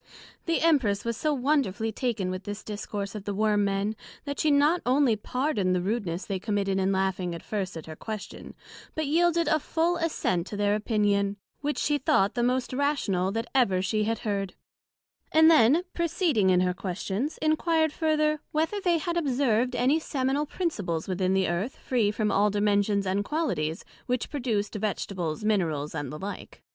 The 0.47 0.61
Empress 0.61 1.05
was 1.05 1.15
so 1.15 1.31
wonderfully 1.31 1.91
taken 1.91 2.31
with 2.31 2.43
this 2.43 2.63
Discourse 2.63 3.13
of 3.13 3.25
the 3.25 3.35
Worm 3.35 3.63
men, 3.63 3.95
that 4.25 4.39
she 4.39 4.49
not 4.49 4.81
only 4.83 5.15
pardoned 5.15 5.75
the 5.75 5.79
rudeness 5.79 6.25
they 6.25 6.39
committed 6.39 6.79
in 6.79 6.91
laughing 6.91 7.35
at 7.35 7.43
first 7.43 7.77
at 7.77 7.85
her 7.85 7.95
question, 7.95 8.55
but 8.95 9.05
yielded 9.05 9.47
a 9.47 9.59
full 9.59 9.97
assent 9.97 10.47
to 10.47 10.57
their 10.57 10.73
opinion, 10.73 11.37
which 11.59 11.77
she 11.77 11.99
thought 11.99 12.33
the 12.33 12.41
most 12.41 12.73
rational 12.73 13.31
that 13.33 13.45
ever 13.53 13.79
she 13.79 14.05
had 14.05 14.17
heard 14.25 14.55
yet; 15.33 15.39
and 15.39 15.51
then 15.51 15.83
proceeding 15.93 16.49
in 16.49 16.61
her 16.61 16.73
questions, 16.73 17.37
enquired 17.39 17.93
further, 17.93 18.39
whether 18.51 18.81
they 18.81 18.97
had 18.97 19.15
observed 19.17 19.75
any 19.75 19.99
seminal 19.99 20.47
principles 20.47 21.07
within 21.07 21.35
the 21.35 21.47
Earth 21.47 21.77
free 21.77 22.09
from 22.09 22.31
all 22.31 22.49
dimensions 22.49 23.05
and 23.05 23.23
qualities, 23.23 23.85
which 24.07 24.31
produced 24.31 24.73
Vegetables, 24.73 25.43
Minerals, 25.43 25.93
and 25.93 26.11
the 26.11 26.17
like? 26.17 26.63